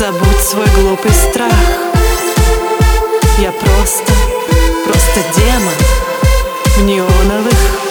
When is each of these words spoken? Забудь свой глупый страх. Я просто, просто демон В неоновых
Забудь 0.00 0.40
свой 0.40 0.64
глупый 0.76 1.10
страх. 1.10 1.52
Я 3.38 3.52
просто, 3.52 4.12
просто 4.86 5.20
демон 5.36 5.74
В 6.74 6.82
неоновых 6.84 7.89